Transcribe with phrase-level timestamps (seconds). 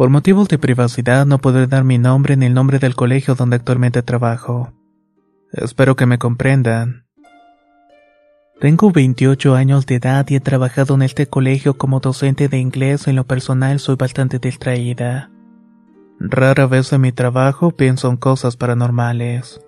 [0.00, 3.56] Por motivos de privacidad no podré dar mi nombre ni el nombre del colegio donde
[3.56, 4.72] actualmente trabajo.
[5.52, 7.04] Espero que me comprendan.
[8.60, 13.08] Tengo 28 años de edad y he trabajado en este colegio como docente de inglés.
[13.08, 15.30] En lo personal soy bastante distraída.
[16.18, 19.60] Rara vez en mi trabajo pienso en cosas paranormales.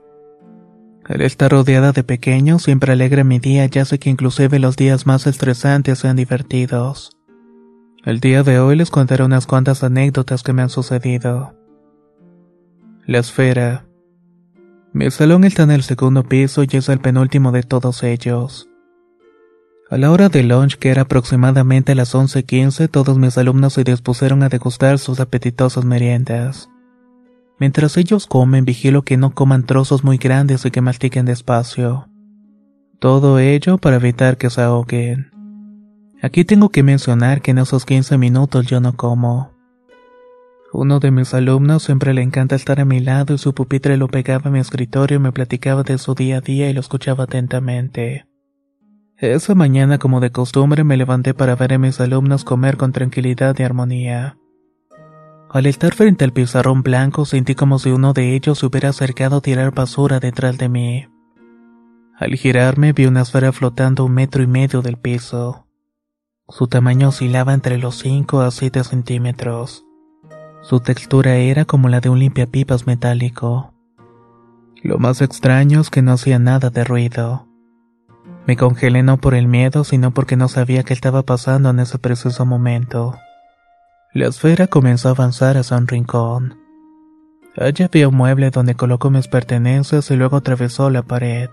[1.05, 5.07] Al estar rodeada de pequeños siempre alegra mi día ya sé que inclusive los días
[5.07, 7.22] más estresantes sean divertidos.
[8.05, 11.55] El día de hoy les contaré unas cuantas anécdotas que me han sucedido.
[13.07, 13.87] La esfera.
[14.93, 18.69] Mi salón está en el segundo piso y es el penúltimo de todos ellos.
[19.89, 24.43] A la hora de lunch, que era aproximadamente las 11:15, todos mis alumnos se dispusieron
[24.43, 26.69] a degustar sus apetitosas meriendas.
[27.61, 32.09] Mientras ellos comen, vigilo que no coman trozos muy grandes y que mastiquen despacio.
[32.99, 35.32] Todo ello para evitar que se ahoguen.
[36.23, 39.51] Aquí tengo que mencionar que en esos 15 minutos yo no como.
[40.73, 44.07] Uno de mis alumnos siempre le encanta estar a mi lado y su pupitre lo
[44.07, 47.25] pegaba a mi escritorio y me platicaba de su día a día y lo escuchaba
[47.25, 48.27] atentamente.
[49.19, 53.57] Esa mañana, como de costumbre, me levanté para ver a mis alumnos comer con tranquilidad
[53.59, 54.39] y armonía.
[55.51, 59.39] Al estar frente al pizarrón blanco sentí como si uno de ellos se hubiera acercado
[59.39, 61.09] a tirar basura detrás de mí.
[62.17, 65.67] Al girarme vi una esfera flotando un metro y medio del piso.
[66.49, 69.85] Su tamaño oscilaba entre los 5 a 7 centímetros.
[70.61, 73.73] Su textura era como la de un limpiapipas metálico.
[74.83, 77.47] Lo más extraño es que no hacía nada de ruido.
[78.47, 81.99] Me congelé no por el miedo, sino porque no sabía qué estaba pasando en ese
[81.99, 83.17] preciso momento.
[84.13, 86.59] La esfera comenzó a avanzar hacia un rincón.
[87.57, 91.51] Allí había un mueble donde colocó mis pertenencias y luego atravesó la pared.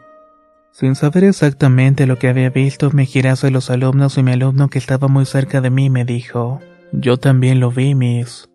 [0.71, 4.69] Sin saber exactamente lo que había visto, me giré hacia los alumnos y mi alumno
[4.69, 6.59] que estaba muy cerca de mí me dijo,
[6.91, 8.49] Yo también lo vi, Miss.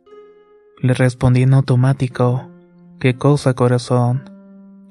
[0.81, 2.51] Le respondí en automático,
[3.01, 4.31] ¿Qué cosa, corazón?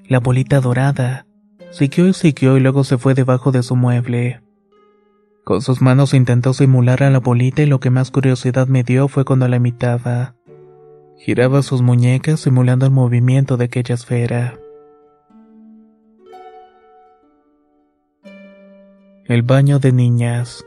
[0.07, 1.25] La bolita dorada.
[1.71, 4.41] Siguió y siguió y luego se fue debajo de su mueble.
[5.43, 9.07] Con sus manos intentó simular a la bolita y lo que más curiosidad me dio
[9.07, 10.35] fue cuando la imitaba.
[11.17, 14.59] Giraba sus muñecas simulando el movimiento de aquella esfera.
[19.25, 20.65] El baño de niñas.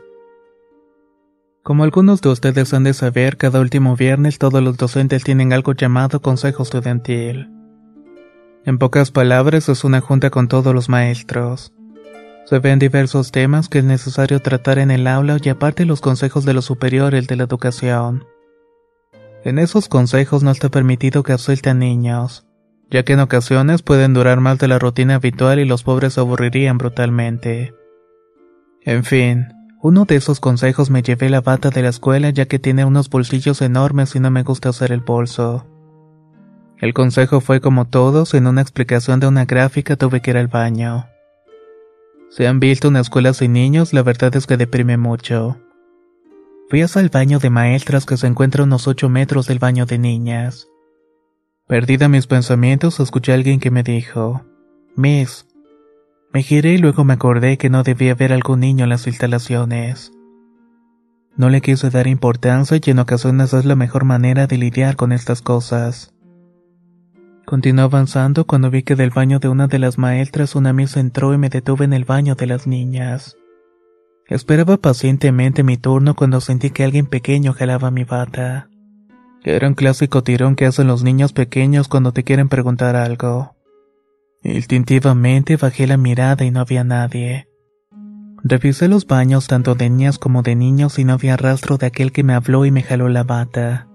[1.61, 5.73] Como algunos de ustedes han de saber, cada último viernes todos los docentes tienen algo
[5.73, 7.51] llamado Consejo Estudiantil.
[8.65, 11.71] En pocas palabras, es una junta con todos los maestros.
[12.45, 16.43] Se ven diversos temas que es necesario tratar en el aula y aparte los consejos
[16.43, 18.25] de los superiores de la educación.
[19.43, 22.47] En esos consejos no está permitido que asuelten niños,
[22.89, 26.21] ya que en ocasiones pueden durar más de la rutina habitual y los pobres se
[26.21, 27.75] aburrirían brutalmente.
[28.87, 32.57] En fin, uno de esos consejos me llevé la bata de la escuela ya que
[32.57, 35.67] tiene unos bolsillos enormes y no me gusta hacer el bolso.
[36.77, 40.47] El consejo fue como todos, en una explicación de una gráfica tuve que ir al
[40.47, 41.05] baño.
[42.29, 45.57] Si han visto una escuela sin niños, la verdad es que deprime mucho.
[46.69, 49.85] Fui hasta el baño de maestras que se encuentra a unos 8 metros del baño
[49.85, 50.69] de niñas.
[51.67, 54.45] Perdida mis pensamientos, escuché a alguien que me dijo,
[54.95, 55.45] Miss,
[56.33, 60.11] me giré y luego me acordé que no debía haber algún niño en las instalaciones.
[61.35, 65.11] No le quise dar importancia y en ocasiones es la mejor manera de lidiar con
[65.11, 66.13] estas cosas.
[67.45, 71.33] Continué avanzando cuando vi que del baño de una de las maestras una misa entró
[71.33, 73.37] y me detuve en el baño de las niñas.
[74.27, 78.69] Esperaba pacientemente mi turno cuando sentí que alguien pequeño jalaba mi bata.
[79.43, 83.56] Era un clásico tirón que hacen los niños pequeños cuando te quieren preguntar algo.
[84.47, 87.49] Instintivamente bajé la mirada y no había nadie.
[88.43, 92.13] Revisé los baños tanto de niñas como de niños y no había rastro de aquel
[92.13, 93.89] que me habló y me jaló la bata.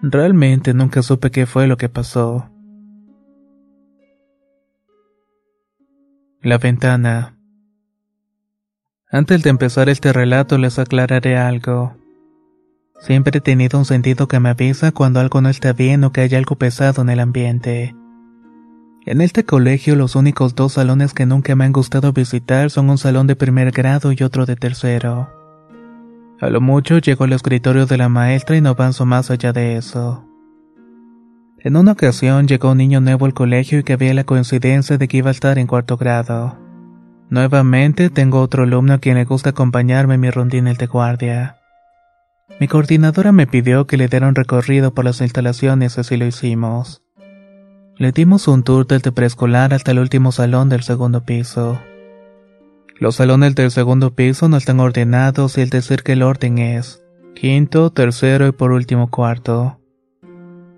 [0.00, 2.48] Realmente nunca supe qué fue lo que pasó.
[6.40, 7.36] La ventana.
[9.10, 11.94] Antes de empezar este relato les aclararé algo.
[12.98, 16.22] Siempre he tenido un sentido que me avisa cuando algo no está bien o que
[16.22, 17.94] hay algo pesado en el ambiente.
[19.04, 22.98] En este colegio los únicos dos salones que nunca me han gustado visitar son un
[22.98, 25.28] salón de primer grado y otro de tercero.
[26.40, 29.76] A lo mucho llego al escritorio de la maestra y no avanzo más allá de
[29.76, 30.24] eso.
[31.58, 35.08] En una ocasión llegó un niño nuevo al colegio y que había la coincidencia de
[35.08, 36.56] que iba a estar en cuarto grado.
[37.28, 41.56] Nuevamente tengo otro alumno a quien le gusta acompañarme en mi rondines de guardia.
[42.60, 46.26] Mi coordinadora me pidió que le diera un recorrido por las instalaciones y así lo
[46.26, 47.01] hicimos.
[47.98, 51.80] Le dimos un tour desde preescolar hasta el último salón del segundo piso.
[52.98, 57.02] Los salones del segundo piso no están ordenados y el decir que el orden es
[57.34, 59.78] quinto, tercero y por último cuarto.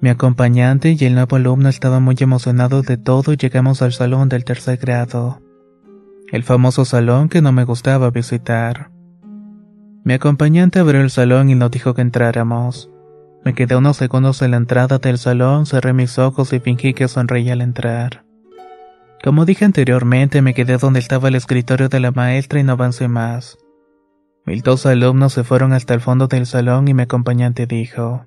[0.01, 4.29] Mi acompañante y el nuevo alumno estaban muy emocionados de todo y llegamos al salón
[4.29, 5.41] del tercer grado.
[6.33, 8.91] El famoso salón que no me gustaba visitar.
[10.05, 12.91] Mi acompañante abrió el salón y nos dijo que entráramos.
[13.45, 17.09] Me quedé unos segundos en la entrada del salón, cerré mis ojos y fingí que
[17.09, 18.25] sonreía al entrar.
[19.23, 23.09] Como dije anteriormente, me quedé donde estaba el escritorio de la maestra y no avancé
[23.09, 23.59] más.
[24.47, 28.27] Mis dos alumnos se fueron hasta el fondo del salón y mi acompañante dijo,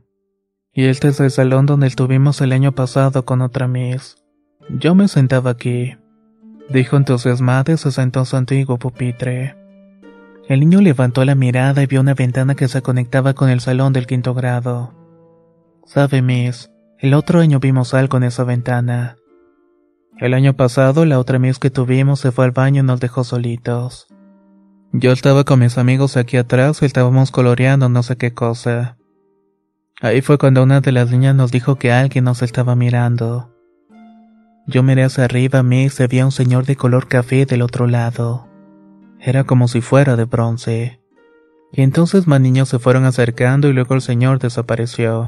[0.72, 4.18] y este es el salón donde estuvimos el año pasado con otra Miss.
[4.70, 5.96] Yo me sentaba aquí,
[6.70, 9.56] dijo entusiasmado y se sentó en su antiguo pupitre.
[10.48, 13.94] El niño levantó la mirada y vio una ventana que se conectaba con el salón
[13.94, 15.07] del quinto grado.
[15.88, 16.70] Sabe, Miss,
[17.00, 19.16] el otro año vimos algo en esa ventana.
[20.18, 23.24] El año pasado, la otra Miss que tuvimos se fue al baño y nos dejó
[23.24, 24.08] solitos.
[24.92, 28.98] Yo estaba con mis amigos aquí atrás y estábamos coloreando no sé qué cosa.
[30.02, 33.56] Ahí fue cuando una de las niñas nos dijo que alguien nos estaba mirando.
[34.68, 38.50] Yo miré hacia arriba, Miss, y había un señor de color café del otro lado.
[39.22, 41.00] Era como si fuera de bronce.
[41.72, 45.28] Y entonces más niños se fueron acercando y luego el señor desapareció.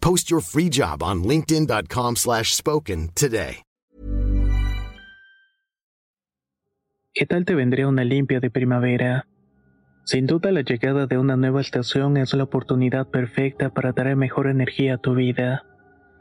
[0.00, 3.62] Post your free job on linkedin.com/spoken slash spoken today.
[7.12, 9.26] ¿Qué tal te vendría una limpia de primavera?
[10.04, 14.46] Sin duda la llegada de una nueva estación es la oportunidad perfecta para traer mejor
[14.46, 15.64] energía a tu vida,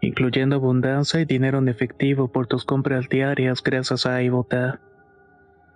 [0.01, 4.81] incluyendo abundancia y dinero en efectivo por tus compras diarias gracias a iBota.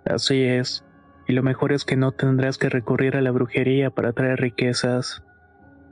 [0.04, 0.84] Así es,
[1.28, 5.22] y lo mejor es que no tendrás que recurrir a la brujería para traer riquezas.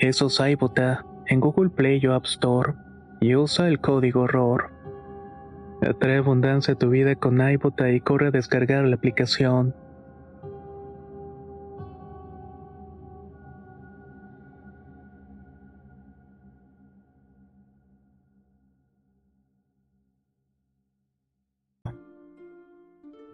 [0.00, 2.72] Eso es iBota en Google Play o App Store
[3.20, 4.70] y usa el código ROR.
[5.82, 9.74] Atrae abundancia a tu vida con iBota y corre a descargar la aplicación.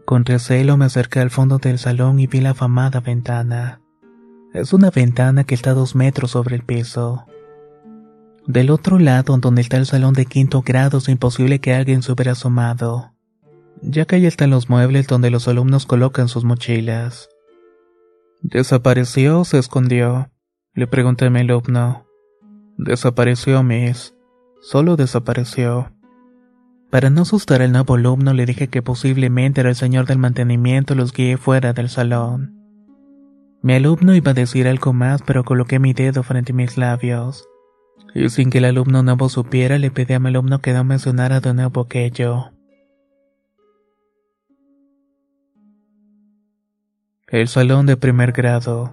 [0.04, 3.85] Con recelo me acerqué al fondo del salón y vi la afamada ventana.
[4.56, 7.26] Es una ventana que está dos metros sobre el piso.
[8.46, 12.10] Del otro lado, donde está el salón de quinto grado, es imposible que alguien se
[12.12, 13.12] hubiera asomado,
[13.82, 17.28] ya que ahí están los muebles donde los alumnos colocan sus mochilas.
[18.40, 20.30] ¿Desapareció o se escondió?
[20.72, 22.06] Le pregunté a mi alumno.
[22.78, 24.14] Desapareció, Miss.
[24.62, 25.92] Solo desapareció.
[26.90, 30.94] Para no asustar al nuevo alumno le dije que posiblemente era el señor del mantenimiento
[30.94, 32.55] los guié fuera del salón.
[33.66, 37.49] Mi alumno iba a decir algo más, pero coloqué mi dedo frente a mis labios.
[38.14, 41.40] Y sin que el alumno nuevo supiera, le pedí a mi alumno que no mencionara
[41.40, 42.52] de nuevo aquello.
[47.26, 48.92] El salón de primer grado.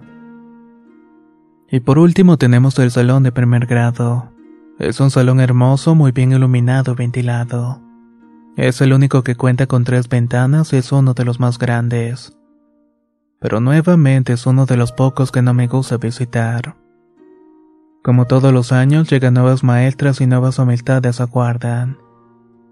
[1.70, 4.32] Y por último tenemos el salón de primer grado.
[4.80, 7.80] Es un salón hermoso, muy bien iluminado y ventilado.
[8.56, 12.36] Es el único que cuenta con tres ventanas y es uno de los más grandes.
[13.44, 16.76] Pero nuevamente es uno de los pocos que no me gusta visitar.
[18.02, 21.98] Como todos los años, llegan nuevas maestras y nuevas humildades aguardan.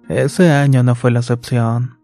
[0.09, 1.99] Ese año no fue la excepción.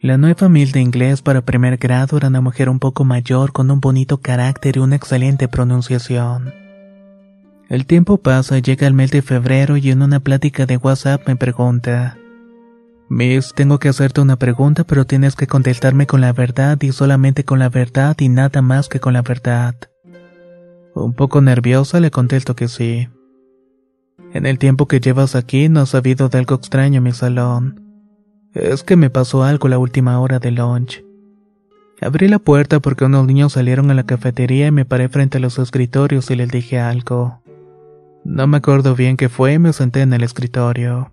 [0.00, 3.70] La nueva mil de inglés para primer grado era una mujer un poco mayor con
[3.70, 6.52] un bonito carácter y una excelente pronunciación.
[7.68, 11.36] El tiempo pasa llega el mes de febrero y en una plática de WhatsApp me
[11.36, 12.18] pregunta,
[13.14, 17.44] Miss, tengo que hacerte una pregunta pero tienes que contestarme con la verdad y solamente
[17.44, 19.74] con la verdad y nada más que con la verdad.
[20.94, 23.10] Un poco nerviosa le contesto que sí.
[24.32, 27.82] En el tiempo que llevas aquí no has sabido de algo extraño en mi salón.
[28.54, 31.04] Es que me pasó algo la última hora de lunch.
[32.00, 35.42] Abrí la puerta porque unos niños salieron a la cafetería y me paré frente a
[35.42, 37.42] los escritorios y les dije algo.
[38.24, 41.12] No me acuerdo bien qué fue y me senté en el escritorio.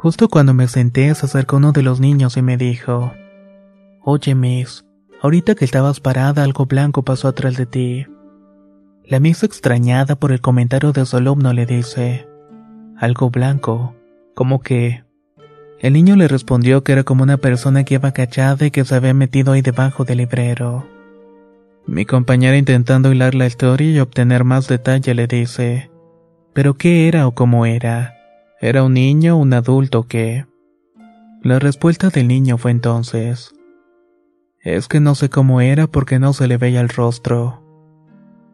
[0.00, 3.12] Justo cuando me senté se acercó uno de los niños y me dijo,
[4.04, 4.84] Oye Miss,
[5.20, 8.06] ahorita que estabas parada algo blanco pasó atrás de ti.
[9.04, 12.28] La Miss extrañada por el comentario de su alumno le dice,
[12.96, 13.96] Algo blanco,
[14.36, 15.02] ¿cómo que?
[15.80, 18.94] El niño le respondió que era como una persona que iba cachada y que se
[18.94, 20.86] había metido ahí debajo del librero.
[21.86, 25.90] Mi compañera intentando hilar la historia y obtener más detalle le dice,
[26.52, 28.17] ¿pero qué era o cómo era?
[28.60, 30.46] ¿Era un niño, un adulto o qué?
[31.42, 33.54] La respuesta del niño fue entonces,
[34.60, 37.62] es que no sé cómo era porque no se le veía el rostro.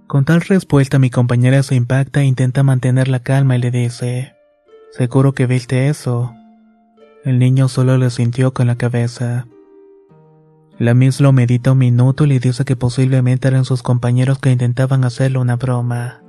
[0.07, 4.35] Con tal respuesta mi compañera se impacta e intenta mantener la calma y le dice,
[4.93, 6.35] ¿seguro que viste eso?
[7.25, 9.47] El niño solo lo sintió con la cabeza.
[10.79, 14.51] La Miss lo medita un minuto y le dice que posiblemente eran sus compañeros que
[14.51, 16.23] intentaban hacerle una broma.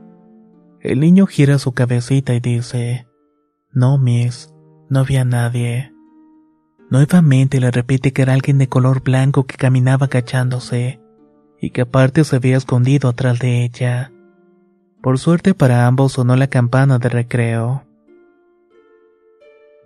[0.79, 3.08] El niño gira su cabecita y dice,
[3.75, 4.53] No, Miss,
[4.89, 5.94] no había nadie.
[6.89, 11.01] Nuevamente le repite que era alguien de color blanco que caminaba agachándose,
[11.60, 14.13] y que aparte se había escondido atrás de ella.
[15.03, 17.84] Por suerte para ambos sonó la campana de recreo.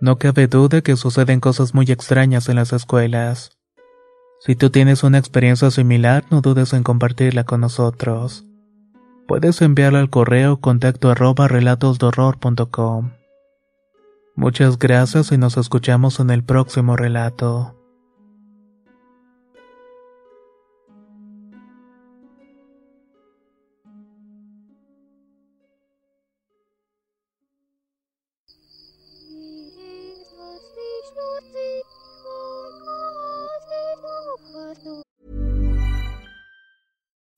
[0.00, 3.58] No cabe duda que suceden cosas muy extrañas en las escuelas.
[4.38, 8.46] Si tú tienes una experiencia similar, no dudes en compartirla con nosotros.
[9.26, 13.19] Puedes enviarla al correo contacto arroba relatosdorror.com.
[14.40, 17.79] Muchas gracias y nos escuchamos en el próximo relato.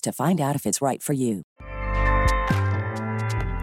[0.00, 1.42] to find out if it's right for you.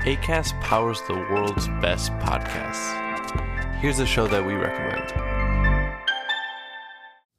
[0.05, 3.01] ACAST powers the world's best podcasts.
[3.79, 5.34] Here's a show that we recommend.